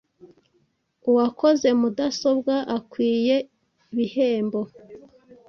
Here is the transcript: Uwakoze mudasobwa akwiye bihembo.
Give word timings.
Uwakoze 1.09 1.67
mudasobwa 1.79 2.55
akwiye 2.77 3.35
bihembo. 3.95 4.61